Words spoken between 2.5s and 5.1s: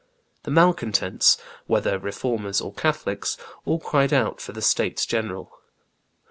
or Catholics, all cried out for the states